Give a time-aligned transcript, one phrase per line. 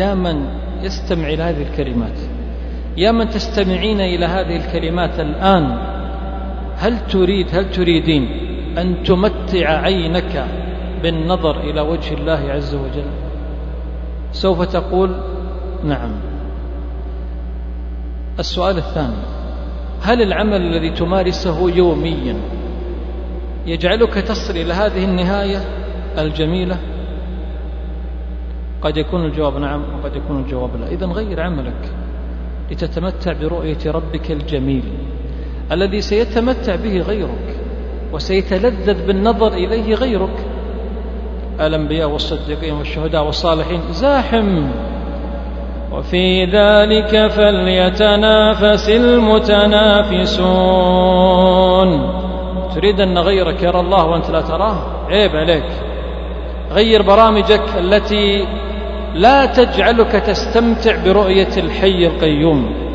[0.00, 0.46] يا من
[0.82, 2.18] يستمع إلى هذه الكلمات.
[2.96, 5.64] يا من تستمعين إلى هذه الكلمات الآن.
[6.76, 8.24] هل تريد هل تريدين
[8.78, 10.46] أن تمتع عينك
[11.02, 13.10] بالنظر إلى وجه الله عز وجل؟
[14.32, 15.10] سوف تقول
[15.84, 16.10] نعم.
[18.38, 19.22] السؤال الثاني.
[20.02, 22.36] هل العمل الذي تمارسه يوميا
[23.66, 25.60] يجعلك تصل إلى هذه النهاية
[26.18, 26.76] الجميلة؟
[28.82, 30.88] قد يكون الجواب نعم وقد يكون الجواب لا.
[30.88, 31.92] إذا غير عملك
[32.70, 34.82] لتتمتع برؤية ربك الجميل
[35.72, 37.56] الذي سيتمتع به غيرك
[38.12, 40.46] وسيتلذذ بالنظر إليه غيرك.
[41.60, 44.70] الأنبياء والصديقين والشهداء والصالحين زاحم.
[45.92, 50.30] وفي ذلك فليتنافس المتنافسون.
[52.74, 55.89] تريد أن غيرك يرى الله وأنت لا تراه؟ عيب عليك.
[56.72, 58.46] غير برامجك التي
[59.14, 62.89] لا تجعلك تستمتع برؤية الحي القيوم.